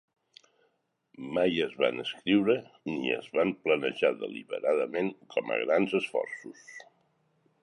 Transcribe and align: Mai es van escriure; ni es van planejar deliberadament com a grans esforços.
Mai 1.37 1.59
es 1.65 1.75
van 1.81 2.05
escriure; 2.05 2.57
ni 2.93 3.13
es 3.19 3.29
van 3.37 3.53
planejar 3.67 4.13
deliberadament 4.25 5.15
com 5.37 5.57
a 5.59 5.63
grans 5.65 5.99
esforços. 6.05 6.69